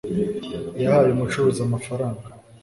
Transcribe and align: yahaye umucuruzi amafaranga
yahaye 0.81 1.09
umucuruzi 1.13 1.61
amafaranga 1.67 2.25